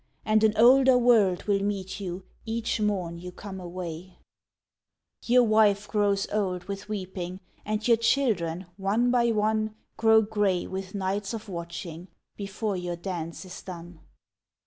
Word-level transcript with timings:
And 0.25 0.43
an 0.43 0.55
older 0.57 0.97
world 0.97 1.43
will 1.43 1.61
meet 1.61 1.99
you 1.99 2.23
Each 2.43 2.79
morn 2.81 3.19
you 3.19 3.31
come 3.31 3.59
away. 3.59 4.15
62 4.15 4.15
THF. 4.15 4.15
WIND 4.15 4.17
ON 4.17 4.65
THF 4.65 4.65
HILLS 4.65 5.27
si 5.27 5.33
Your 5.33 5.43
wife 5.43 5.87
grows 5.87 6.27
old 6.31 6.63
with 6.63 6.89
weeping, 6.89 7.39
And 7.63 7.87
your 7.87 7.97
cliildrcn 7.97 8.65
one 8.77 9.11
by 9.11 9.31
one 9.31 9.75
Grow 9.97 10.23
grey 10.23 10.65
with 10.65 10.95
nights 10.95 11.35
of 11.35 11.45
watcliing, 11.45 12.07
Before 12.35 12.75
your 12.75 12.95
dance 12.95 13.45
is 13.45 13.61
done. 13.61 13.99